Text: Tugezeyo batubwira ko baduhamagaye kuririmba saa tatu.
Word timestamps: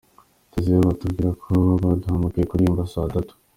Tugezeyo 0.51 0.81
batubwira 0.89 1.29
ko 1.43 1.53
baduhamagaye 1.81 2.45
kuririmba 2.45 2.91
saa 2.93 3.11
tatu. 3.15 3.33